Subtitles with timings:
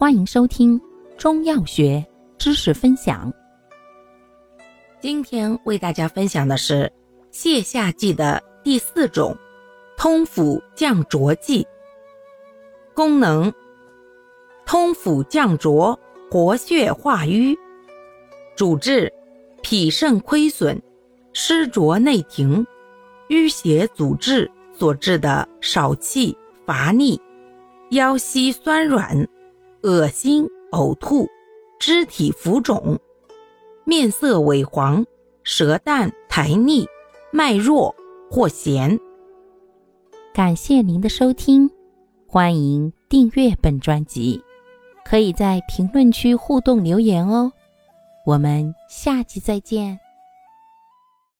[0.00, 0.80] 欢迎收听
[1.16, 2.06] 中药学
[2.38, 3.32] 知识分享。
[5.00, 6.88] 今天为大家分享的是
[7.32, 9.36] 泻下剂的第四种——
[9.98, 11.66] 通腑降浊剂。
[12.94, 13.52] 功能：
[14.64, 15.98] 通腑降浊，
[16.30, 17.58] 活血化瘀。
[18.54, 19.12] 主治：
[19.62, 20.80] 脾肾亏损、
[21.32, 22.64] 湿浊内停、
[23.30, 27.20] 淤血阻滞所致的少气、乏力、
[27.90, 29.28] 腰膝酸软。
[29.82, 31.26] 恶心、呕吐、
[31.78, 32.98] 肢体浮肿、
[33.84, 35.04] 面色萎黄、
[35.44, 36.86] 舌淡苔腻、
[37.32, 37.94] 脉弱
[38.30, 38.98] 或弦。
[40.34, 41.70] 感谢您的收听，
[42.26, 44.42] 欢迎订阅本专辑，
[45.04, 47.52] 可以在评论区互动留言哦。
[48.26, 49.98] 我们下期再见。